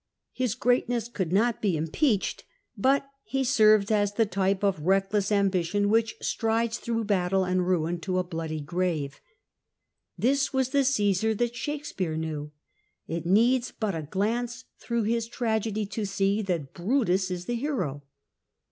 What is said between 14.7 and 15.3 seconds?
through his